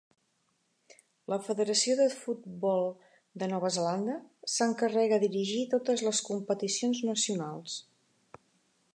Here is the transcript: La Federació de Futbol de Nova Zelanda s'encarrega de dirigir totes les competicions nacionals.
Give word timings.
La 1.31 1.37
Federació 1.47 1.97
de 1.99 2.07
Futbol 2.21 2.87
de 3.43 3.49
Nova 3.51 3.69
Zelanda 3.75 4.15
s'encarrega 4.53 5.19
de 5.25 5.29
dirigir 5.35 5.67
totes 5.75 6.03
les 6.07 6.23
competicions 6.31 7.03
nacionals. 7.11 7.77